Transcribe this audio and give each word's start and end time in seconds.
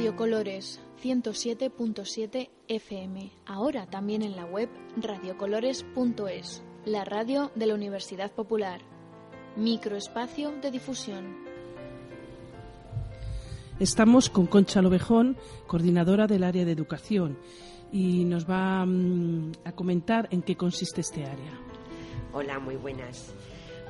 Radio 0.00 0.16
Colores 0.16 0.80
107.7 1.02 2.48
FM, 2.68 3.32
ahora 3.44 3.84
también 3.84 4.22
en 4.22 4.34
la 4.34 4.46
web 4.46 4.70
radiocolores.es, 4.96 6.62
la 6.86 7.04
radio 7.04 7.50
de 7.54 7.66
la 7.66 7.74
Universidad 7.74 8.32
Popular. 8.32 8.80
Microespacio 9.56 10.52
de 10.62 10.70
difusión. 10.70 11.36
Estamos 13.78 14.30
con 14.30 14.46
Concha 14.46 14.80
Lobejón, 14.80 15.36
coordinadora 15.66 16.26
del 16.26 16.44
área 16.44 16.64
de 16.64 16.72
educación, 16.72 17.36
y 17.92 18.24
nos 18.24 18.48
va 18.48 18.86
mm, 18.86 19.52
a 19.66 19.72
comentar 19.72 20.28
en 20.30 20.40
qué 20.40 20.56
consiste 20.56 21.02
este 21.02 21.26
área. 21.26 21.60
Hola, 22.32 22.58
muy 22.58 22.76
buenas. 22.76 23.34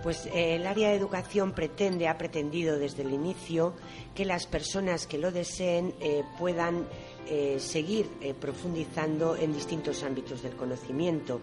Pues 0.03 0.27
eh, 0.27 0.57
el 0.57 0.67
área 0.67 0.89
de 0.89 0.97
educación 0.97 1.53
pretende, 1.53 2.09
ha 2.09 2.17
pretendido 2.17 2.79
desde 2.79 3.03
el 3.03 3.13
inicio 3.13 3.75
que 4.15 4.25
las 4.25 4.47
personas 4.47 5.07
que 5.07 5.19
lo 5.19 5.31
deseen 5.31 5.95
eh, 6.01 6.23
puedan 6.39 6.87
eh, 7.29 7.59
seguir 7.61 8.07
profundizando 8.41 9.37
en 9.37 9.53
distintos 9.53 10.03
ámbitos 10.03 10.43
del 10.43 10.57
conocimiento, 10.57 11.41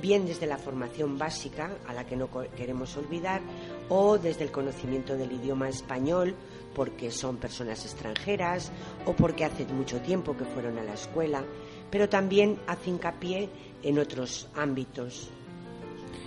bien 0.00 0.24
desde 0.24 0.46
la 0.46 0.56
formación 0.56 1.18
básica, 1.18 1.78
a 1.86 1.92
la 1.92 2.06
que 2.06 2.16
no 2.16 2.30
queremos 2.56 2.96
olvidar, 2.96 3.40
o 3.88 4.18
desde 4.18 4.44
el 4.44 4.52
conocimiento 4.52 5.16
del 5.16 5.32
idioma 5.32 5.68
español, 5.68 6.34
porque 6.74 7.10
son 7.10 7.38
personas 7.38 7.84
extranjeras 7.84 8.70
o 9.06 9.14
porque 9.14 9.44
hace 9.44 9.64
mucho 9.66 10.00
tiempo 10.00 10.36
que 10.36 10.44
fueron 10.44 10.78
a 10.78 10.84
la 10.84 10.94
escuela, 10.94 11.42
pero 11.90 12.08
también 12.08 12.58
hace 12.66 12.90
hincapié 12.90 13.48
en 13.82 13.98
otros 13.98 14.48
ámbitos. 14.54 15.30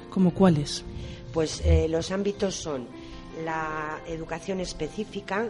¿Como 0.10 0.34
cuáles? 0.34 0.84
Pues 1.34 1.62
eh, 1.64 1.88
los 1.88 2.12
ámbitos 2.12 2.56
son 2.56 2.88
la 3.44 4.02
educación 4.08 4.60
específica, 4.60 5.50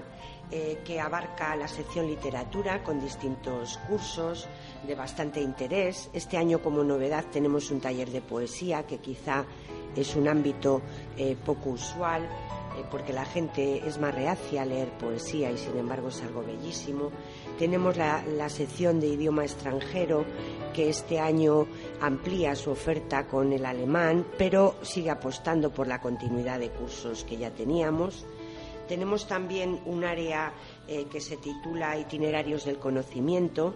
eh, 0.52 0.80
que 0.84 1.00
abarca 1.00 1.56
la 1.56 1.68
sección 1.68 2.08
literatura 2.08 2.84
con 2.84 3.00
distintos 3.00 3.78
cursos 3.88 4.48
de 4.88 4.96
bastante 4.96 5.42
interés. 5.42 6.10
Este 6.12 6.38
año, 6.38 6.60
como 6.60 6.84
novedad, 6.84 7.26
tenemos 7.32 7.70
un 7.70 7.80
taller 7.80 8.10
de 8.10 8.22
poesía, 8.22 8.88
que 8.88 8.98
quizá 8.98 9.46
es 9.96 10.16
un 10.16 10.28
ámbito 10.28 10.82
eh, 11.18 11.38
poco 11.46 11.70
usual, 11.70 12.28
porque 12.90 13.14
la 13.14 13.26
gente 13.26 13.88
es 13.88 14.00
más 14.00 14.14
reacia 14.14 14.62
a 14.62 14.66
leer 14.66 14.90
poesía 14.98 15.52
y, 15.52 15.58
sin 15.58 15.78
embargo, 15.78 16.10
es 16.10 16.22
algo 16.22 16.44
bellísimo. 16.44 17.12
Tenemos 17.58 17.98
la, 17.98 18.50
sección 18.50 19.00
de 19.00 19.08
idioma 19.08 19.44
extranjero 19.44 20.26
que 20.74 20.90
este 20.90 21.20
año 21.20 21.68
amplía 22.02 22.56
su 22.56 22.72
oferta 22.72 23.28
con 23.28 23.54
el 23.54 23.66
alemán, 23.66 24.26
pero 24.38 24.76
sigue 24.82 25.10
apostando 25.10 25.72
por 25.72 25.88
la 25.88 26.02
continuidad 26.02 26.60
de 26.60 26.70
cursos 26.70 27.24
que 27.24 27.38
ya 27.38 27.52
teníamos. 27.52 28.26
Tenemos 28.88 29.28
también 29.28 29.80
un 29.86 30.04
área 30.04 30.54
eh, 30.88 31.06
que 31.12 31.22
se 31.22 31.38
titula 31.38 31.98
Itinerarios 31.98 32.66
del 32.66 32.80
Conocimiento, 32.80 33.76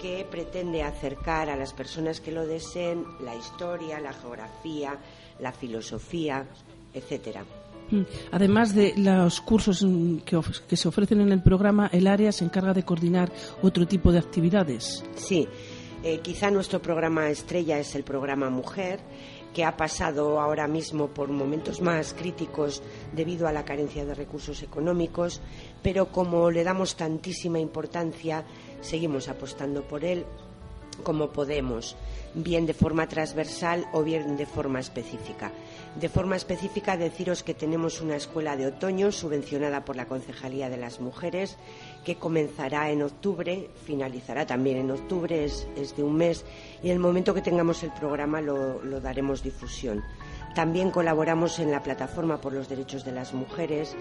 que 0.00 0.26
pretende 0.30 0.82
acercar 0.82 1.50
a 1.50 1.56
las 1.56 1.72
personas 1.72 2.20
que 2.20 2.32
lo 2.32 2.46
deseen 2.46 3.04
la 3.20 3.34
historia, 3.34 4.00
la 4.00 4.12
geografía, 4.12 4.98
la 5.38 5.52
filosofía, 5.52 6.46
etcétera. 6.92 7.44
Mm. 7.90 8.02
Además 8.32 8.74
de 8.74 8.94
los 8.96 9.40
cursos 9.40 9.86
que, 10.24 10.76
se 10.76 10.88
ofrecen 10.88 11.20
en 11.20 11.32
el 11.32 11.42
programa, 11.42 11.88
el 11.92 12.06
área 12.06 12.32
se 12.32 12.44
encarga 12.44 12.72
de 12.72 12.84
coordinar 12.84 13.30
otro 13.62 13.86
tipo 13.86 14.12
de 14.12 14.18
actividades. 14.18 15.04
Sí, 15.16 15.48
eh, 16.02 16.20
quizá 16.20 16.50
nuestro 16.50 16.80
programa 16.80 17.30
estrella 17.30 17.78
es 17.78 17.94
el 17.94 18.04
programa 18.04 18.50
Mujer, 18.50 19.00
que 19.54 19.64
ha 19.64 19.76
pasado 19.76 20.40
ahora 20.40 20.66
mismo 20.66 21.08
por 21.08 21.28
momentos 21.28 21.80
más 21.80 22.12
críticos 22.12 22.82
debido 23.12 23.46
a 23.46 23.52
la 23.52 23.64
carencia 23.64 24.04
de 24.04 24.14
recursos 24.14 24.62
económicos, 24.62 25.40
pero 25.82 26.10
como 26.10 26.50
le 26.50 26.64
damos 26.64 26.96
tantísima 26.96 27.60
importancia, 27.60 28.44
seguimos 28.80 29.28
apostando 29.28 29.82
por 29.82 30.04
él 30.04 30.26
como 31.02 31.30
podemos, 31.30 31.96
bien 32.34 32.66
de 32.66 32.74
forma 32.74 33.08
transversal 33.08 33.86
o 33.92 34.02
bien 34.02 34.36
de 34.36 34.46
forma 34.46 34.80
específica. 34.80 35.52
De 36.00 36.08
forma 36.08 36.34
específica, 36.34 36.96
deciros 36.96 37.44
que 37.44 37.54
tenemos 37.54 38.00
una 38.00 38.16
escuela 38.16 38.56
de 38.56 38.66
otoño 38.66 39.12
subvencionada 39.12 39.84
por 39.84 39.94
la 39.94 40.08
Concejalía 40.08 40.68
de 40.68 40.76
las 40.76 40.98
Mujeres 40.98 41.56
que 42.04 42.16
comenzará 42.16 42.90
en 42.90 43.02
octubre, 43.02 43.70
finalizará 43.84 44.44
también 44.44 44.78
en 44.78 44.90
octubre, 44.90 45.44
es, 45.44 45.96
de 45.96 46.02
un 46.02 46.16
mes, 46.16 46.44
y 46.82 46.88
en 46.88 46.94
el 46.94 46.98
momento 46.98 47.32
que 47.32 47.42
tengamos 47.42 47.84
el 47.84 47.92
programa 47.92 48.40
lo, 48.40 48.80
daremos 49.00 49.44
difusión. 49.44 50.02
También 50.56 50.90
colaboramos 50.90 51.60
en 51.60 51.70
la 51.70 51.82
plataforma 51.82 52.40
por 52.40 52.52
los 52.52 52.68
derechos 52.68 53.04
de 53.04 53.12
las 53.12 53.32
mujeres 53.32 53.94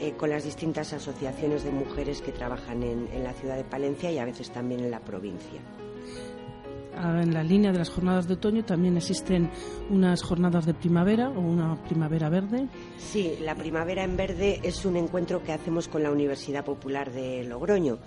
eh, 0.00 0.14
con 0.16 0.30
las 0.30 0.44
distintas 0.44 0.94
asociaciones 0.94 1.62
de 1.62 1.70
mujeres 1.70 2.22
que 2.22 2.32
trabajan 2.32 2.82
en 2.82 3.22
la 3.22 3.34
ciudad 3.34 3.56
de 3.56 3.64
Palencia 3.64 4.10
y 4.10 4.18
a 4.18 4.24
veces 4.24 4.50
también 4.50 4.80
en 4.80 4.90
la 4.90 5.00
provincia. 5.00 5.60
En 6.96 7.34
la 7.34 7.42
línea 7.42 7.72
de 7.72 7.78
las 7.78 7.90
jornadas 7.90 8.28
de 8.28 8.34
otoño 8.34 8.64
también 8.64 8.96
existen 8.96 9.50
unas 9.90 10.22
jornadas 10.22 10.66
de 10.66 10.74
primavera 10.74 11.28
o 11.30 11.40
una 11.40 11.76
primavera 11.84 12.28
verde. 12.28 12.68
Sí, 12.98 13.36
la 13.40 13.54
primavera 13.54 14.04
en 14.04 14.16
verde 14.16 14.60
es 14.62 14.84
un 14.84 14.96
encuentro 14.96 15.42
que 15.42 15.52
hacemos 15.52 15.88
con 15.88 16.02
la 16.02 16.10
Universidad 16.10 16.64
Popular 16.64 17.10
de 17.12 17.44
Logroño. 17.44 17.98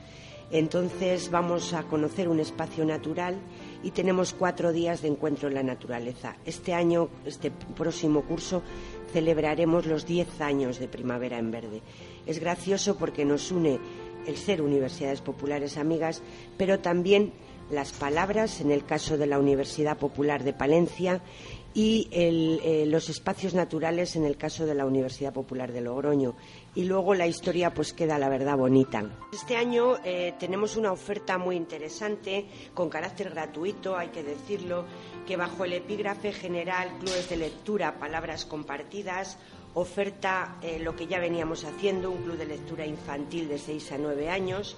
Entonces 0.50 1.30
vamos 1.30 1.74
a 1.74 1.84
conocer 1.84 2.30
un 2.30 2.40
espacio 2.40 2.86
natural 2.86 3.36
y 3.84 3.92
tenemos 3.92 4.34
cuatro 4.34 4.72
días 4.72 5.02
de 5.02 5.10
encuentro 5.10 5.50
en 5.50 5.56
la 5.56 5.64
naturaleza. 5.64 6.38
Este 6.46 6.74
año, 6.74 7.10
este 7.26 7.52
próximo 7.52 8.22
curso, 8.22 8.64
celebraremos 9.12 9.86
los 9.86 10.06
diez 10.06 10.40
años 10.40 10.80
de 10.80 10.88
Primavera 10.88 11.38
en 11.38 11.52
Verde. 11.52 11.82
Es 12.26 12.40
gracioso 12.40 12.98
porque 12.98 13.26
nos 13.26 13.52
une 13.52 13.80
el 14.26 14.38
ser 14.38 14.62
universidades 14.62 15.22
populares 15.22 15.78
amigas, 15.78 16.22
pero 16.58 16.80
también 16.80 17.34
las 17.70 17.92
palabras, 17.92 18.62
en 18.62 18.72
el 18.72 18.86
caso 18.86 19.18
de 19.18 19.28
la 19.28 19.40
Universidad 19.40 19.98
Popular 19.98 20.44
de 20.44 20.54
Palencia, 20.54 21.22
y 21.74 22.08
eh, 22.12 22.86
los 22.88 23.08
espacios 23.08 23.54
naturales 23.54 24.16
en 24.16 24.26
el 24.26 24.36
caso 24.36 24.66
de 24.66 24.74
la 24.74 24.88
Universidad 24.88 25.32
Popular 25.32 25.72
de 25.72 25.82
Logroño. 25.82 26.36
Y 26.74 26.86
luego 26.86 27.14
la 27.14 27.28
historia 27.28 27.72
pues 27.72 27.94
queda 27.94 28.18
la 28.18 28.30
verdad 28.30 28.58
bonita. 28.58 29.08
Este 29.32 29.58
año 29.58 29.98
eh, 30.04 30.34
tenemos 30.40 30.76
una 30.76 30.92
oferta 30.92 31.38
muy 31.38 31.56
interesante, 31.56 32.48
con 32.74 32.90
carácter 32.90 33.30
gratuito, 33.30 33.96
hay 33.96 34.08
que 34.08 34.24
decirlo, 34.24 34.86
que 35.28 35.38
bajo 35.38 35.66
el 35.66 35.74
epígrafe 35.74 36.32
general 36.32 36.98
Clubes 37.00 37.30
de 37.30 37.38
Lectura, 37.38 38.00
Palabras 38.00 38.46
Compartidas, 38.46 39.38
oferta 39.76 40.58
eh, 40.64 40.80
lo 40.80 40.96
que 40.96 41.06
ya 41.06 41.20
veníamos 41.20 41.64
haciendo, 41.64 42.10
un 42.10 42.24
club 42.24 42.38
de 42.38 42.46
lectura 42.48 42.88
infantil 42.88 43.48
de 43.48 43.60
6 43.60 43.92
a 43.92 43.98
9 44.00 44.30
años, 44.32 44.76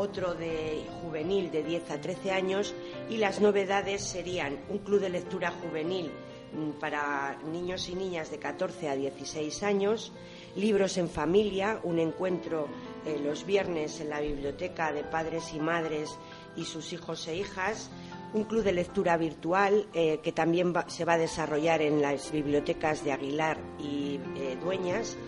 otro 0.00 0.34
de 0.34 0.86
juvenil 1.02 1.50
de 1.50 1.62
10 1.62 1.90
a 1.90 2.00
13 2.00 2.30
años 2.30 2.74
y 3.10 3.18
las 3.18 3.40
novedades 3.40 4.02
serían 4.02 4.58
un 4.70 4.78
club 4.78 4.98
de 5.00 5.10
lectura 5.10 5.50
juvenil 5.50 6.10
mm, 6.54 6.80
para 6.80 7.38
niños 7.52 7.86
y 7.90 7.94
niñas 7.94 8.30
de 8.30 8.38
14 8.38 8.88
a 8.88 8.96
16 8.96 9.62
años, 9.62 10.12
libros 10.56 10.96
en 10.96 11.10
familia, 11.10 11.80
un 11.84 11.98
encuentro 11.98 12.66
eh, 13.04 13.20
los 13.22 13.44
viernes 13.44 14.00
en 14.00 14.08
la 14.08 14.20
biblioteca 14.20 14.90
de 14.90 15.04
padres 15.04 15.52
y 15.52 15.60
madres 15.60 16.18
y 16.56 16.64
sus 16.64 16.94
hijos 16.94 17.28
e 17.28 17.36
hijas, 17.36 17.90
un 18.32 18.44
club 18.44 18.62
de 18.64 18.72
lectura 18.72 19.18
virtual 19.18 19.86
eh, 19.92 20.20
que 20.22 20.32
también 20.32 20.72
se 20.86 21.04
va 21.04 21.14
a 21.14 21.18
desarrollar 21.18 21.82
en 21.82 22.00
las 22.00 22.32
bibliotecas 22.32 23.04
de 23.04 23.12
Aguilar 23.12 23.58
y 23.78 24.18
eh, 24.36 24.56
Dueñas, 24.62 25.18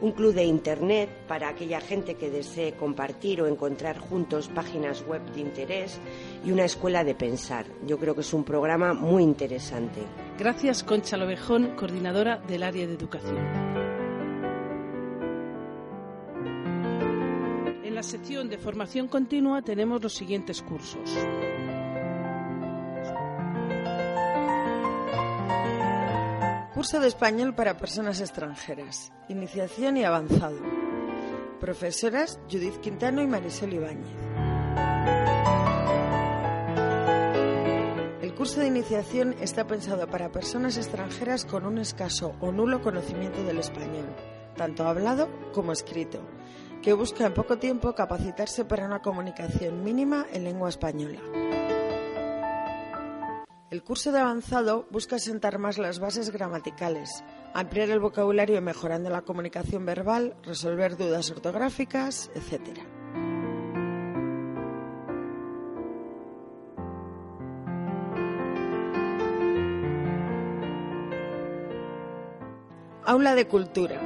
un 0.00 0.12
club 0.12 0.34
de 0.34 0.44
Internet 0.44 1.08
para 1.26 1.48
aquella 1.48 1.80
gente 1.80 2.14
que 2.14 2.30
desee 2.30 2.74
compartir 2.74 3.42
o 3.42 3.46
encontrar 3.46 3.98
juntos 3.98 4.48
páginas 4.48 5.04
web 5.06 5.22
de 5.32 5.40
interés 5.40 6.00
y 6.44 6.52
una 6.52 6.64
escuela 6.64 7.04
de 7.04 7.14
pensar. 7.14 7.66
Yo 7.86 7.98
creo 7.98 8.14
que 8.14 8.20
es 8.20 8.32
un 8.32 8.44
programa 8.44 8.94
muy 8.94 9.22
interesante. 9.22 10.00
Gracias, 10.38 10.84
Concha 10.84 11.16
Lovejón, 11.16 11.74
coordinadora 11.76 12.38
del 12.38 12.62
área 12.62 12.86
de 12.86 12.94
educación. 12.94 13.38
En 17.84 17.94
la 17.94 18.02
sección 18.02 18.48
de 18.48 18.58
formación 18.58 19.08
continua 19.08 19.62
tenemos 19.62 20.02
los 20.02 20.14
siguientes 20.14 20.62
cursos. 20.62 21.10
Curso 26.78 27.00
de 27.00 27.08
Español 27.08 27.56
para 27.56 27.76
Personas 27.76 28.20
Extranjeras. 28.20 29.10
Iniciación 29.28 29.96
y 29.96 30.04
avanzado. 30.04 30.60
Profesoras 31.58 32.38
Judith 32.48 32.78
Quintano 32.80 33.20
y 33.20 33.26
Marisol 33.26 33.72
Ibáñez. 33.72 34.06
El 38.22 38.32
curso 38.32 38.60
de 38.60 38.68
iniciación 38.68 39.34
está 39.40 39.66
pensado 39.66 40.06
para 40.06 40.30
personas 40.30 40.76
extranjeras 40.76 41.44
con 41.44 41.66
un 41.66 41.78
escaso 41.78 42.36
o 42.38 42.52
nulo 42.52 42.80
conocimiento 42.80 43.42
del 43.42 43.58
español, 43.58 44.14
tanto 44.54 44.86
hablado 44.86 45.28
como 45.52 45.72
escrito, 45.72 46.20
que 46.80 46.92
busca 46.92 47.26
en 47.26 47.34
poco 47.34 47.58
tiempo 47.58 47.96
capacitarse 47.96 48.64
para 48.64 48.86
una 48.86 49.02
comunicación 49.02 49.82
mínima 49.82 50.26
en 50.32 50.44
lengua 50.44 50.68
española. 50.68 51.18
El 53.70 53.82
curso 53.82 54.12
de 54.12 54.18
avanzado 54.18 54.86
busca 54.90 55.18
sentar 55.18 55.58
más 55.58 55.76
las 55.76 55.98
bases 55.98 56.30
gramaticales, 56.30 57.22
ampliar 57.52 57.90
el 57.90 58.00
vocabulario 58.00 58.62
mejorando 58.62 59.10
la 59.10 59.20
comunicación 59.20 59.84
verbal, 59.84 60.34
resolver 60.42 60.96
dudas 60.96 61.30
ortográficas, 61.30 62.30
etc. 62.34 62.78
Aula 73.04 73.34
de 73.34 73.48
Cultura. 73.48 74.00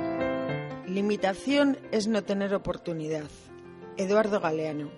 Limitación 0.88 1.78
es 1.92 2.08
no 2.08 2.24
tener 2.24 2.52
oportunidad. 2.52 3.30
Eduardo 3.96 4.40
Galeano. 4.40 4.90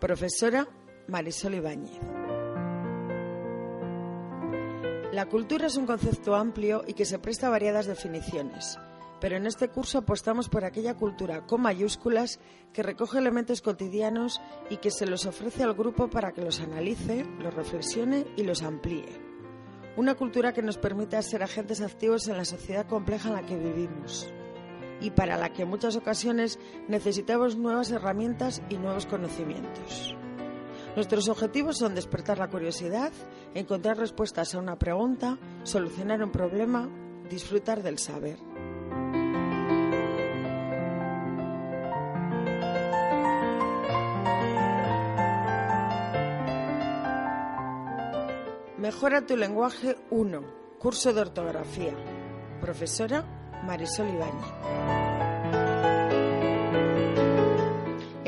Profesora 0.00 0.68
Marisol 1.06 1.54
Ibáñez. 1.54 2.09
La 5.12 5.26
cultura 5.26 5.66
es 5.66 5.76
un 5.76 5.86
concepto 5.86 6.36
amplio 6.36 6.84
y 6.86 6.92
que 6.92 7.04
se 7.04 7.18
presta 7.18 7.48
a 7.48 7.50
variadas 7.50 7.86
definiciones, 7.86 8.78
pero 9.20 9.36
en 9.36 9.44
este 9.44 9.68
curso 9.68 9.98
apostamos 9.98 10.48
por 10.48 10.64
aquella 10.64 10.94
cultura 10.94 11.46
con 11.46 11.62
mayúsculas 11.62 12.38
que 12.72 12.84
recoge 12.84 13.18
elementos 13.18 13.60
cotidianos 13.60 14.40
y 14.70 14.76
que 14.76 14.92
se 14.92 15.06
los 15.06 15.26
ofrece 15.26 15.64
al 15.64 15.74
grupo 15.74 16.08
para 16.08 16.30
que 16.30 16.42
los 16.42 16.60
analice, 16.60 17.24
los 17.40 17.52
reflexione 17.52 18.24
y 18.36 18.44
los 18.44 18.62
amplíe. 18.62 19.20
Una 19.96 20.14
cultura 20.14 20.52
que 20.52 20.62
nos 20.62 20.78
permita 20.78 21.20
ser 21.22 21.42
agentes 21.42 21.80
activos 21.80 22.28
en 22.28 22.36
la 22.36 22.44
sociedad 22.44 22.86
compleja 22.86 23.30
en 23.30 23.34
la 23.34 23.46
que 23.46 23.56
vivimos 23.56 24.32
y 25.00 25.10
para 25.10 25.36
la 25.36 25.52
que 25.52 25.62
en 25.62 25.70
muchas 25.70 25.96
ocasiones 25.96 26.60
necesitamos 26.86 27.56
nuevas 27.56 27.90
herramientas 27.90 28.62
y 28.68 28.76
nuevos 28.76 29.06
conocimientos. 29.06 30.14
Nuestros 30.96 31.28
objetivos 31.28 31.78
son 31.78 31.94
despertar 31.94 32.38
la 32.38 32.48
curiosidad, 32.48 33.12
encontrar 33.54 33.96
respuestas 33.96 34.54
a 34.54 34.58
una 34.58 34.78
pregunta, 34.78 35.38
solucionar 35.62 36.22
un 36.22 36.32
problema, 36.32 36.88
disfrutar 37.30 37.82
del 37.82 37.98
saber. 37.98 38.38
Mejora 48.78 49.24
tu 49.24 49.36
lenguaje 49.36 49.96
1, 50.10 50.42
curso 50.78 51.12
de 51.12 51.20
ortografía. 51.20 51.94
Profesora 52.60 53.24
Marisol 53.64 54.08
Ibáñez. 54.08 55.09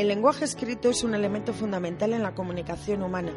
El 0.03 0.09
lenguaje 0.09 0.45
escrito 0.45 0.91
es 0.91 1.05
un 1.05 1.15
elemento 1.15 1.53
fundamental 1.53 2.13
en 2.13 2.25
la 2.25 2.35
comunicación 2.35 3.05
humana 3.05 3.31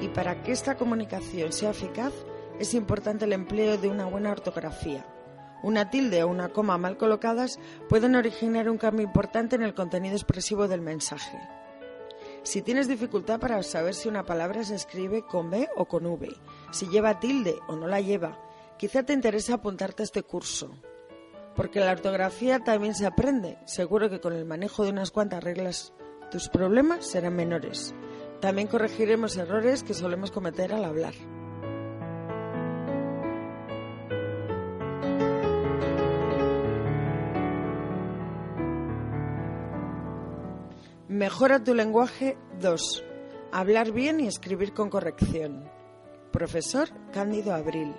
y 0.00 0.08
para 0.08 0.42
que 0.42 0.50
esta 0.50 0.74
comunicación 0.78 1.52
sea 1.52 1.72
eficaz 1.72 2.14
es 2.58 2.72
importante 2.72 3.26
el 3.26 3.34
empleo 3.34 3.76
de 3.76 3.90
una 3.90 4.06
buena 4.06 4.30
ortografía. 4.30 5.04
Una 5.62 5.90
tilde 5.90 6.22
o 6.22 6.28
una 6.28 6.48
coma 6.48 6.78
mal 6.78 6.96
colocadas 6.96 7.58
pueden 7.90 8.14
originar 8.14 8.70
un 8.70 8.78
cambio 8.78 9.04
importante 9.04 9.56
en 9.56 9.62
el 9.62 9.74
contenido 9.74 10.16
expresivo 10.16 10.68
del 10.68 10.80
mensaje. 10.80 11.38
Si 12.44 12.62
tienes 12.62 12.88
dificultad 12.88 13.38
para 13.38 13.62
saber 13.62 13.92
si 13.92 14.08
una 14.08 14.24
palabra 14.24 14.64
se 14.64 14.74
escribe 14.74 15.20
con 15.20 15.50
B 15.50 15.68
o 15.76 15.84
con 15.84 16.06
V, 16.06 16.34
si 16.70 16.88
lleva 16.88 17.20
tilde 17.20 17.56
o 17.68 17.76
no 17.76 17.88
la 17.88 18.00
lleva, 18.00 18.40
quizá 18.78 19.02
te 19.02 19.12
interesa 19.12 19.56
apuntarte 19.56 20.02
a 20.02 20.04
este 20.04 20.22
curso. 20.22 20.70
Porque 21.54 21.80
la 21.80 21.92
ortografía 21.92 22.60
también 22.60 22.94
se 22.94 23.04
aprende. 23.04 23.58
Seguro 23.66 24.08
que 24.08 24.20
con 24.20 24.32
el 24.34 24.46
manejo 24.46 24.84
de 24.84 24.90
unas 24.90 25.10
cuantas 25.10 25.42
reglas 25.42 25.94
tus 26.30 26.48
problemas 26.48 27.06
serán 27.06 27.36
menores. 27.36 27.94
También 28.40 28.68
corregiremos 28.68 29.36
errores 29.36 29.82
que 29.82 29.94
solemos 29.94 30.30
cometer 30.30 30.72
al 30.72 30.84
hablar. 30.84 31.14
Mejora 41.08 41.64
tu 41.64 41.74
lenguaje 41.74 42.36
2. 42.60 43.04
Hablar 43.52 43.92
bien 43.92 44.20
y 44.20 44.26
escribir 44.26 44.74
con 44.74 44.90
corrección. 44.90 45.70
Profesor 46.30 46.88
Cándido 47.12 47.54
Abril. 47.54 47.94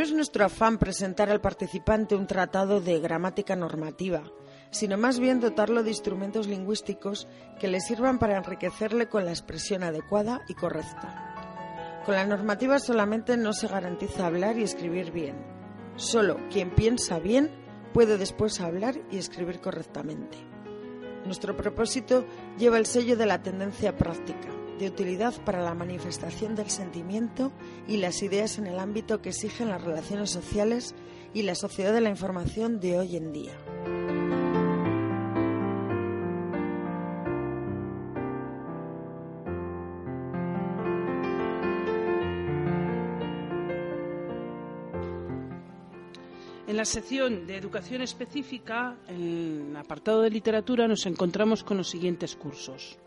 No 0.00 0.06
es 0.06 0.14
nuestro 0.14 0.46
afán 0.46 0.78
presentar 0.78 1.28
al 1.28 1.42
participante 1.42 2.14
un 2.14 2.26
tratado 2.26 2.80
de 2.80 3.00
gramática 3.00 3.54
normativa, 3.54 4.22
sino 4.70 4.96
más 4.96 5.18
bien 5.20 5.40
dotarlo 5.40 5.82
de 5.82 5.90
instrumentos 5.90 6.46
lingüísticos 6.46 7.28
que 7.60 7.68
le 7.68 7.82
sirvan 7.82 8.18
para 8.18 8.38
enriquecerle 8.38 9.10
con 9.10 9.26
la 9.26 9.32
expresión 9.32 9.82
adecuada 9.82 10.40
y 10.48 10.54
correcta. 10.54 12.00
Con 12.06 12.14
la 12.14 12.24
normativa 12.24 12.78
solamente 12.78 13.36
no 13.36 13.52
se 13.52 13.68
garantiza 13.68 14.24
hablar 14.24 14.56
y 14.56 14.62
escribir 14.62 15.12
bien. 15.12 15.36
Solo 15.96 16.38
quien 16.48 16.70
piensa 16.74 17.18
bien 17.18 17.50
puede 17.92 18.16
después 18.16 18.58
hablar 18.62 18.94
y 19.10 19.18
escribir 19.18 19.60
correctamente. 19.60 20.38
Nuestro 21.26 21.58
propósito 21.58 22.24
lleva 22.56 22.78
el 22.78 22.86
sello 22.86 23.18
de 23.18 23.26
la 23.26 23.42
tendencia 23.42 23.98
práctica, 23.98 24.48
de 24.80 24.88
utilidad 24.88 25.34
para 25.44 25.62
la 25.62 25.74
manifestación 25.74 26.56
del 26.56 26.70
sentimiento 26.70 27.52
y 27.86 27.98
las 27.98 28.22
ideas 28.22 28.58
en 28.58 28.66
el 28.66 28.78
ámbito 28.78 29.20
que 29.20 29.28
exigen 29.28 29.68
las 29.68 29.84
relaciones 29.84 30.30
sociales 30.30 30.94
y 31.34 31.42
la 31.42 31.54
sociedad 31.54 31.92
de 31.92 32.00
la 32.00 32.08
información 32.08 32.80
de 32.80 32.98
hoy 32.98 33.16
en 33.16 33.32
día. 33.32 33.52
En 46.66 46.76
la 46.76 46.84
sección 46.86 47.46
de 47.46 47.56
educación 47.56 48.00
específica, 48.00 48.96
en 49.08 49.70
el 49.70 49.76
apartado 49.76 50.22
de 50.22 50.30
literatura, 50.30 50.88
nos 50.88 51.04
encontramos 51.04 51.62
con 51.62 51.76
los 51.76 51.88
siguientes 51.88 52.34
cursos. 52.34 52.98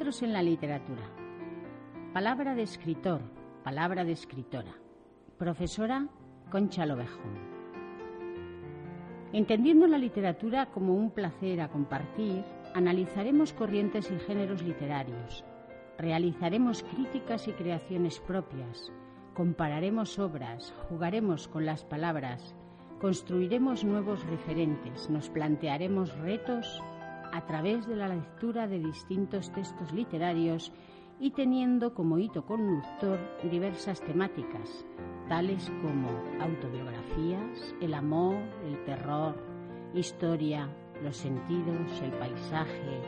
En 0.00 0.32
la 0.32 0.42
literatura. 0.42 1.02
Palabra 2.14 2.54
de 2.54 2.62
escritor, 2.62 3.20
palabra 3.62 4.02
de 4.02 4.12
escritora. 4.12 4.72
Profesora 5.36 6.08
Concha 6.50 6.86
Lovejón. 6.86 7.38
Entendiendo 9.34 9.86
la 9.86 9.98
literatura 9.98 10.66
como 10.70 10.94
un 10.94 11.10
placer 11.10 11.60
a 11.60 11.68
compartir, 11.68 12.42
analizaremos 12.74 13.52
corrientes 13.52 14.10
y 14.10 14.18
géneros 14.20 14.62
literarios, 14.62 15.44
realizaremos 15.98 16.82
críticas 16.82 17.46
y 17.46 17.52
creaciones 17.52 18.20
propias, 18.20 18.90
compararemos 19.34 20.18
obras, 20.18 20.74
jugaremos 20.88 21.46
con 21.46 21.66
las 21.66 21.84
palabras, 21.84 22.54
construiremos 23.02 23.84
nuevos 23.84 24.24
referentes, 24.24 25.10
nos 25.10 25.28
plantearemos 25.28 26.16
retos 26.20 26.82
a 27.32 27.46
través 27.46 27.86
de 27.86 27.96
la 27.96 28.08
lectura 28.08 28.66
de 28.66 28.78
distintos 28.78 29.52
textos 29.52 29.92
literarios 29.92 30.72
y 31.18 31.32
teniendo 31.32 31.92
como 31.94 32.18
hito 32.18 32.44
conductor 32.46 33.18
diversas 33.50 34.00
temáticas, 34.00 34.86
tales 35.28 35.70
como 35.82 36.08
autobiografías, 36.40 37.74
el 37.80 37.94
amor, 37.94 38.36
el 38.64 38.82
terror, 38.84 39.36
historia, 39.94 40.68
los 41.02 41.16
sentidos, 41.16 42.00
el 42.02 42.12
paisaje, 42.12 43.00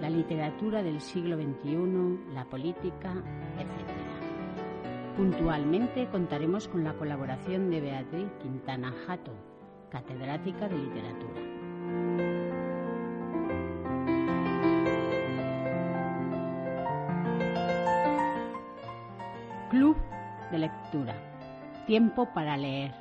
la 0.00 0.10
literatura 0.10 0.82
del 0.82 1.00
siglo 1.00 1.36
XXI, 1.36 2.34
la 2.34 2.44
política, 2.44 3.12
etc. 3.58 5.16
Puntualmente 5.16 6.08
contaremos 6.08 6.68
con 6.68 6.84
la 6.84 6.92
colaboración 6.92 7.70
de 7.70 7.80
Beatriz 7.80 8.30
Quintana 8.42 8.92
Jato, 9.06 9.32
catedrática 9.90 10.68
de 10.68 10.76
literatura. 10.78 11.55
Club 19.76 19.96
de 20.50 20.58
lectura. 20.58 21.14
Tiempo 21.86 22.26
para 22.32 22.56
leer. 22.56 22.94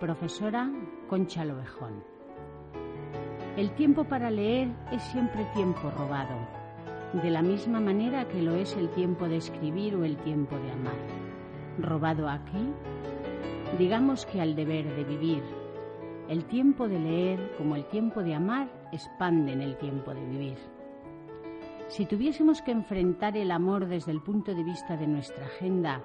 Profesora 0.00 0.66
Concha 1.10 1.44
Lovejón. 1.44 2.02
El 3.58 3.70
tiempo 3.72 4.04
para 4.04 4.30
leer 4.30 4.70
es 4.92 5.02
siempre 5.02 5.44
tiempo 5.52 5.90
robado, 5.90 6.38
de 7.22 7.28
la 7.28 7.42
misma 7.42 7.80
manera 7.80 8.26
que 8.28 8.40
lo 8.40 8.54
es 8.54 8.74
el 8.78 8.88
tiempo 8.92 9.28
de 9.28 9.36
escribir 9.36 9.94
o 9.94 10.04
el 10.04 10.16
tiempo 10.16 10.56
de 10.56 10.70
amar. 10.70 10.96
¿Robado 11.78 12.30
a 12.30 12.42
qué? 12.46 13.76
Digamos 13.76 14.24
que 14.24 14.40
al 14.40 14.56
deber 14.56 14.86
de 14.96 15.04
vivir. 15.04 15.42
El 16.30 16.46
tiempo 16.46 16.88
de 16.88 16.98
leer, 16.98 17.54
como 17.58 17.76
el 17.76 17.84
tiempo 17.88 18.22
de 18.22 18.36
amar, 18.36 18.68
expanden 18.90 19.60
el 19.60 19.76
tiempo 19.76 20.14
de 20.14 20.24
vivir. 20.24 20.75
Si 21.88 22.06
tuviésemos 22.06 22.62
que 22.62 22.72
enfrentar 22.72 23.36
el 23.36 23.50
amor 23.50 23.86
desde 23.86 24.12
el 24.12 24.20
punto 24.20 24.54
de 24.54 24.64
vista 24.64 24.96
de 24.96 25.06
nuestra 25.06 25.46
agenda 25.46 26.02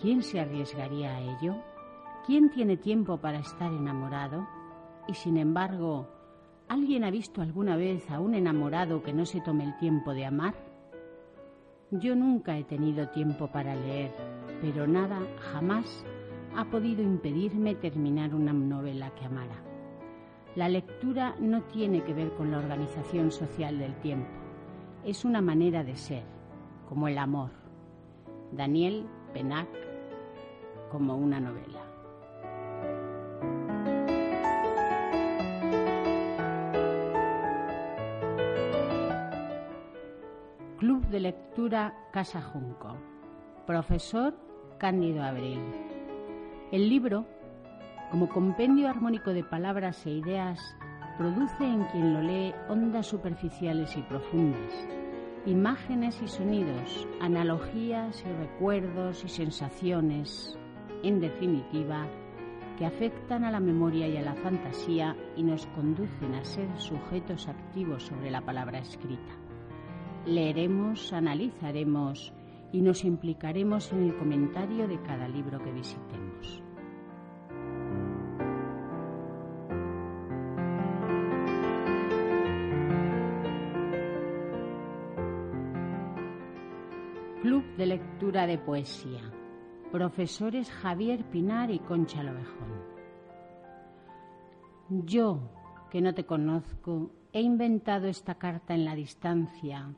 ¿Quién 0.00 0.22
se 0.22 0.38
arriesgaría 0.38 1.16
a 1.16 1.20
ello? 1.20 1.56
¿Quién 2.26 2.50
tiene 2.50 2.76
tiempo 2.76 3.16
para 3.16 3.38
estar 3.38 3.72
enamorado? 3.72 4.46
Y 5.08 5.14
sin 5.14 5.38
embargo, 5.38 6.06
¿alguien 6.68 7.02
ha 7.04 7.10
visto 7.10 7.40
alguna 7.40 7.76
vez 7.76 8.10
a 8.10 8.20
un 8.20 8.34
enamorado 8.34 9.02
que 9.02 9.14
no 9.14 9.24
se 9.24 9.40
tome 9.40 9.64
el 9.64 9.74
tiempo 9.78 10.12
de 10.12 10.26
amar? 10.26 10.54
Yo 11.90 12.14
nunca 12.14 12.58
he 12.58 12.64
tenido 12.64 13.08
tiempo 13.08 13.46
para 13.46 13.74
leer, 13.74 14.12
pero 14.60 14.86
nada, 14.86 15.18
jamás, 15.52 16.04
ha 16.54 16.66
podido 16.66 17.02
impedirme 17.02 17.74
terminar 17.74 18.34
una 18.34 18.52
novela 18.52 19.14
que 19.14 19.24
amara. 19.24 19.62
La 20.56 20.68
lectura 20.68 21.34
no 21.40 21.62
tiene 21.62 22.02
que 22.02 22.12
ver 22.12 22.34
con 22.34 22.50
la 22.50 22.58
organización 22.58 23.30
social 23.30 23.78
del 23.78 23.94
tiempo, 24.00 24.28
es 25.06 25.24
una 25.24 25.40
manera 25.40 25.84
de 25.84 25.94
ser, 25.94 26.24
como 26.88 27.06
el 27.06 27.16
amor. 27.18 27.50
Daniel 28.50 29.06
Penac, 29.32 29.68
como 30.90 31.16
una 31.16 31.38
novela. 31.38 31.80
Club 40.78 41.06
de 41.06 41.20
Lectura 41.20 41.94
Casa 42.12 42.42
Junco. 42.42 42.96
Profesor 43.64 44.34
Cándido 44.78 45.22
Abril. 45.22 45.60
El 46.72 46.88
libro, 46.88 47.26
como 48.10 48.28
compendio 48.28 48.88
armónico 48.88 49.32
de 49.32 49.44
palabras 49.44 50.04
e 50.04 50.10
ideas, 50.10 50.58
produce 51.18 51.64
en 51.64 51.84
quien 51.84 52.12
lo 52.12 52.20
lee 52.20 52.54
ondas 52.68 53.06
superficiales 53.06 53.96
y 53.96 54.02
profundas, 54.02 54.72
imágenes 55.46 56.20
y 56.22 56.28
sonidos, 56.28 57.06
analogías 57.20 58.22
y 58.24 58.32
recuerdos 58.32 59.24
y 59.24 59.28
sensaciones, 59.28 60.58
en 61.02 61.20
definitiva, 61.20 62.06
que 62.78 62.84
afectan 62.84 63.44
a 63.44 63.50
la 63.50 63.60
memoria 63.60 64.06
y 64.06 64.16
a 64.16 64.22
la 64.22 64.34
fantasía 64.34 65.16
y 65.36 65.42
nos 65.42 65.66
conducen 65.68 66.34
a 66.34 66.44
ser 66.44 66.68
sujetos 66.78 67.48
activos 67.48 68.02
sobre 68.02 68.30
la 68.30 68.42
palabra 68.42 68.78
escrita. 68.80 69.32
Leeremos, 70.26 71.12
analizaremos 71.12 72.34
y 72.72 72.82
nos 72.82 73.04
implicaremos 73.04 73.92
en 73.92 74.02
el 74.02 74.16
comentario 74.16 74.86
de 74.88 75.00
cada 75.02 75.28
libro 75.28 75.62
que 75.62 75.72
visitemos. 75.72 76.25
De 87.76 87.86
Lectura 87.86 88.46
de 88.46 88.58
Poesía. 88.58 89.30
Profesores 89.92 90.70
Javier 90.70 91.24
Pinar 91.24 91.70
y 91.70 91.78
Concha 91.78 92.22
Lovejón. 92.22 92.82
Yo, 94.88 95.40
que 95.90 96.00
no 96.00 96.14
te 96.14 96.24
conozco, 96.24 97.10
he 97.32 97.40
inventado 97.40 98.08
esta 98.08 98.36
carta 98.36 98.74
en 98.74 98.84
la 98.84 98.94
distancia 98.94 99.94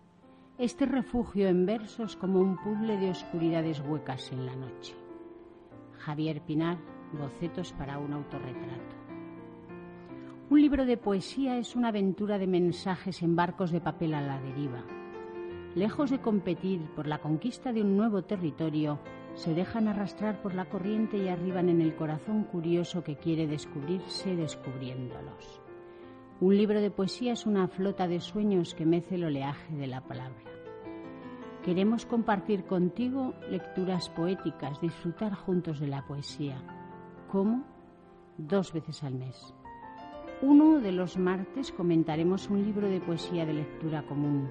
este 0.58 0.86
refugio 0.86 1.46
en 1.46 1.66
versos 1.66 2.16
como 2.16 2.40
un 2.40 2.56
puzzle 2.56 2.96
de 2.96 3.10
oscuridades 3.10 3.80
huecas 3.80 4.32
en 4.32 4.44
la 4.44 4.56
noche. 4.56 4.96
Javier 6.00 6.40
Pinar, 6.40 6.78
Bocetos 7.12 7.72
para 7.72 7.98
un 7.98 8.12
autorretrato. 8.12 8.96
Un 10.50 10.60
libro 10.60 10.84
de 10.84 10.96
poesía 10.96 11.58
es 11.58 11.76
una 11.76 11.88
aventura 11.88 12.38
de 12.38 12.48
mensajes 12.48 13.22
en 13.22 13.36
barcos 13.36 13.70
de 13.70 13.80
papel 13.80 14.14
a 14.14 14.20
la 14.20 14.40
deriva. 14.40 14.82
Lejos 15.78 16.10
de 16.10 16.18
competir 16.18 16.80
por 16.96 17.06
la 17.06 17.18
conquista 17.18 17.72
de 17.72 17.82
un 17.82 17.96
nuevo 17.96 18.22
territorio, 18.22 18.98
se 19.34 19.54
dejan 19.54 19.86
arrastrar 19.86 20.42
por 20.42 20.52
la 20.56 20.64
corriente 20.64 21.18
y 21.18 21.28
arriban 21.28 21.68
en 21.68 21.80
el 21.80 21.94
corazón 21.94 22.42
curioso 22.42 23.04
que 23.04 23.14
quiere 23.14 23.46
descubrirse 23.46 24.34
descubriéndolos. 24.34 25.60
Un 26.40 26.56
libro 26.56 26.80
de 26.80 26.90
poesía 26.90 27.32
es 27.32 27.46
una 27.46 27.68
flota 27.68 28.08
de 28.08 28.18
sueños 28.18 28.74
que 28.74 28.86
mece 28.86 29.14
el 29.14 29.22
oleaje 29.22 29.72
de 29.76 29.86
la 29.86 30.00
palabra. 30.00 30.42
Queremos 31.64 32.06
compartir 32.06 32.64
contigo 32.64 33.34
lecturas 33.48 34.08
poéticas, 34.08 34.80
disfrutar 34.80 35.32
juntos 35.36 35.78
de 35.78 35.86
la 35.86 36.04
poesía. 36.04 36.60
¿Cómo? 37.30 37.62
Dos 38.36 38.72
veces 38.72 39.04
al 39.04 39.14
mes. 39.14 39.54
Uno 40.42 40.80
de 40.80 40.90
los 40.90 41.16
martes 41.16 41.70
comentaremos 41.70 42.50
un 42.50 42.64
libro 42.64 42.88
de 42.88 43.00
poesía 43.00 43.46
de 43.46 43.52
lectura 43.52 44.02
común. 44.02 44.50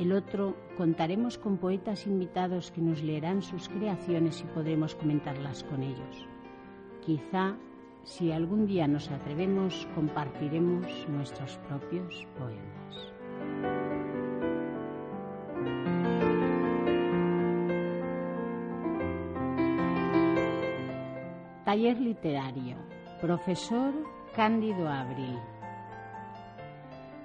El 0.00 0.12
otro 0.12 0.56
contaremos 0.78 1.36
con 1.36 1.58
poetas 1.58 2.06
invitados 2.06 2.70
que 2.70 2.80
nos 2.80 3.02
leerán 3.02 3.42
sus 3.42 3.68
creaciones 3.68 4.40
y 4.40 4.44
podremos 4.44 4.94
comentarlas 4.94 5.62
con 5.64 5.82
ellos. 5.82 6.26
Quizá 7.04 7.54
si 8.04 8.32
algún 8.32 8.66
día 8.66 8.88
nos 8.88 9.10
atrevemos, 9.10 9.86
compartiremos 9.94 10.86
nuestros 11.10 11.58
propios 11.68 12.26
poemas. 12.38 13.12
Taller 21.66 22.00
literario. 22.00 22.78
Profesor 23.20 23.92
Cándido 24.34 24.88
Abril. 24.88 25.38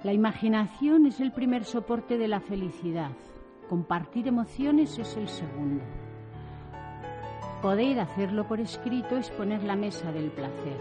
La 0.06 0.12
imaginación 0.12 1.06
es 1.06 1.18
el 1.18 1.32
primer 1.32 1.64
soporte 1.64 2.16
de 2.16 2.28
la 2.28 2.38
felicidad. 2.38 3.10
Compartir 3.68 4.28
emociones 4.28 4.96
es 5.00 5.16
el 5.16 5.26
segundo. 5.26 5.82
Poder 7.60 7.98
hacerlo 7.98 8.46
por 8.46 8.60
escrito 8.60 9.16
es 9.16 9.30
poner 9.30 9.64
la 9.64 9.74
mesa 9.74 10.12
del 10.12 10.30
placer. 10.30 10.76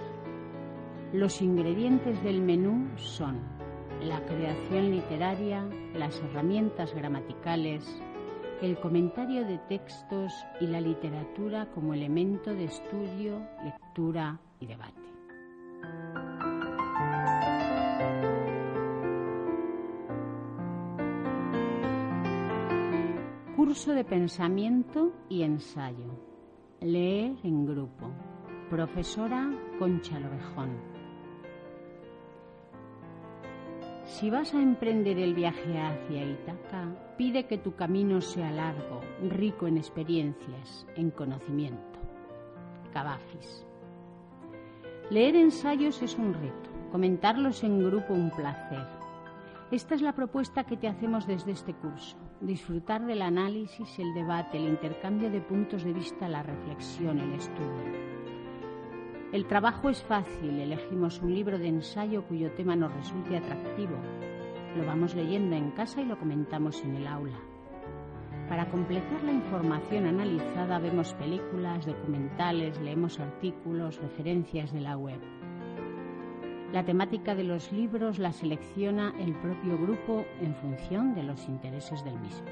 Los 1.12 1.42
ingredientes 1.42 2.22
del 2.22 2.40
menú 2.40 2.88
son 2.98 3.40
la 4.04 4.24
creación 4.28 4.92
literaria, 4.92 5.68
las 5.96 6.22
herramientas 6.22 6.94
gramaticales, 6.94 8.00
el 8.62 8.78
comentario 8.78 9.44
de 9.44 9.58
textos 9.58 10.34
y 10.62 10.68
la 10.68 10.82
literatura 10.82 11.66
como 11.74 11.96
elemento 11.96 12.54
de 12.54 12.66
estudio, 12.66 13.42
lectura 13.64 14.40
y 14.60 14.68
debate. 14.68 15.15
Curso 23.66 23.94
de 23.94 24.04
pensamiento 24.04 25.12
y 25.28 25.42
ensayo. 25.42 26.20
Leer 26.82 27.36
en 27.42 27.66
grupo. 27.66 28.12
Profesora 28.70 29.52
Concha 29.80 30.20
Lorejón. 30.20 30.70
Si 34.04 34.30
vas 34.30 34.54
a 34.54 34.62
emprender 34.62 35.18
el 35.18 35.34
viaje 35.34 35.80
hacia 35.80 36.24
Itaca, 36.24 37.16
pide 37.18 37.48
que 37.48 37.58
tu 37.58 37.76
camino 37.76 38.22
sea 38.22 38.52
largo, 38.52 39.02
rico 39.32 39.66
en 39.66 39.78
experiencias, 39.78 40.86
en 40.96 41.10
conocimiento. 41.10 42.00
Cavafis. 42.94 43.66
Leer 45.10 45.38
ensayos 45.38 46.04
es 46.04 46.16
un 46.20 46.36
reto, 46.36 46.70
comentarlos 46.92 47.64
en 47.64 47.84
grupo 47.84 48.14
un 48.14 48.30
placer. 48.30 49.05
Esta 49.72 49.96
es 49.96 50.02
la 50.02 50.14
propuesta 50.14 50.64
que 50.64 50.78
te 50.78 50.88
hacemos 50.88 51.26
desde 51.26 51.52
este 51.52 51.74
curso 51.74 52.18
disfrutar 52.42 53.06
del 53.06 53.22
análisis, 53.22 53.98
el 54.00 54.14
debate, 54.14 54.58
el 54.58 54.70
intercambio 54.70 55.30
de 55.30 55.42
puntos 55.42 55.84
de 55.84 55.94
vista, 55.94 56.28
la 56.28 56.44
reflexión, 56.44 57.20
el 57.20 57.34
estudio. 57.34 58.16
El 59.32 59.48
trabajo 59.48 59.90
es 59.90 60.04
fácil, 60.04 60.60
elegimos 60.60 61.22
un 61.22 61.34
libro 61.34 61.58
de 61.58 61.68
ensayo 61.68 62.24
cuyo 62.28 62.52
tema 62.52 62.76
nos 62.76 62.94
resulte 62.94 63.38
atractivo. 63.38 63.96
Lo 64.78 64.86
vamos 64.86 65.16
leyendo 65.16 65.56
en 65.56 65.72
casa 65.72 66.02
y 66.02 66.06
lo 66.06 66.18
comentamos 66.20 66.84
en 66.84 66.96
el 66.96 67.08
aula. 67.08 67.40
Para 68.48 68.70
completar 68.70 69.24
la 69.24 69.32
información 69.32 70.06
analizada 70.06 70.78
vemos 70.78 71.14
películas, 71.14 71.86
documentales, 71.86 72.80
leemos 72.80 73.20
artículos, 73.20 74.00
referencias 74.00 74.72
de 74.72 74.82
la 74.82 74.98
web. 74.98 75.20
La 76.74 76.84
temática 76.84 77.36
de 77.36 77.44
los 77.44 77.72
libros 77.72 78.20
la 78.20 78.34
selecciona 78.34 79.14
el 79.20 79.34
propio 79.36 79.78
grupo 79.78 80.26
en 80.42 80.56
función 80.56 81.16
de 81.16 81.24
los 81.24 81.48
intereses 81.48 82.04
del 82.04 82.20
mismo. 82.20 82.46